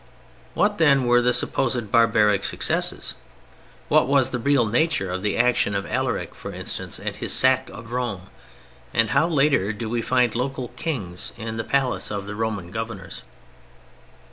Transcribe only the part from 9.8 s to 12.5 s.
we find local "kings" in the place of the